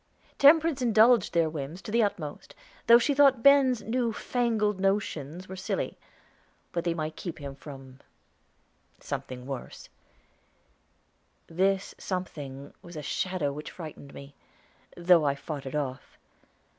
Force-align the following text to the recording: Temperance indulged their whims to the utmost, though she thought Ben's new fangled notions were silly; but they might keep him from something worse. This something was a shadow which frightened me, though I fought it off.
Temperance 0.39 0.81
indulged 0.81 1.31
their 1.31 1.47
whims 1.47 1.79
to 1.83 1.91
the 1.91 2.01
utmost, 2.01 2.55
though 2.87 2.97
she 2.97 3.13
thought 3.13 3.43
Ben's 3.43 3.83
new 3.83 4.11
fangled 4.11 4.79
notions 4.79 5.47
were 5.47 5.55
silly; 5.55 5.95
but 6.71 6.83
they 6.83 6.95
might 6.95 7.15
keep 7.15 7.37
him 7.37 7.53
from 7.53 7.99
something 8.99 9.45
worse. 9.45 9.89
This 11.45 11.93
something 11.99 12.73
was 12.81 12.97
a 12.97 13.03
shadow 13.03 13.53
which 13.53 13.69
frightened 13.69 14.11
me, 14.15 14.33
though 14.97 15.23
I 15.23 15.35
fought 15.35 15.67
it 15.67 15.75
off. 15.75 16.17